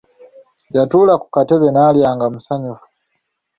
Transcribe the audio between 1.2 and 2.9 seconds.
ku katebe naalya nga musanyufu.